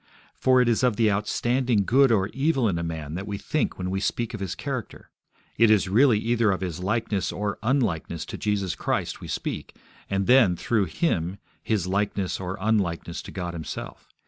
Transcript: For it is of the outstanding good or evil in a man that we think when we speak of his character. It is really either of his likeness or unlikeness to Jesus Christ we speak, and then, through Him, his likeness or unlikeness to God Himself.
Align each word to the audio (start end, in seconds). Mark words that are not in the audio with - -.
For 0.33 0.59
it 0.61 0.67
is 0.67 0.81
of 0.81 0.95
the 0.95 1.11
outstanding 1.11 1.85
good 1.85 2.11
or 2.11 2.29
evil 2.29 2.67
in 2.67 2.79
a 2.79 2.83
man 2.83 3.13
that 3.13 3.27
we 3.27 3.37
think 3.37 3.77
when 3.77 3.91
we 3.91 3.99
speak 3.99 4.33
of 4.33 4.39
his 4.39 4.55
character. 4.55 5.11
It 5.59 5.69
is 5.69 5.87
really 5.87 6.17
either 6.17 6.49
of 6.49 6.61
his 6.61 6.79
likeness 6.79 7.31
or 7.31 7.59
unlikeness 7.61 8.25
to 8.25 8.35
Jesus 8.39 8.73
Christ 8.73 9.21
we 9.21 9.27
speak, 9.27 9.75
and 10.09 10.25
then, 10.25 10.55
through 10.55 10.85
Him, 10.85 11.37
his 11.61 11.85
likeness 11.85 12.39
or 12.39 12.57
unlikeness 12.59 13.21
to 13.21 13.31
God 13.31 13.53
Himself. 13.53 14.07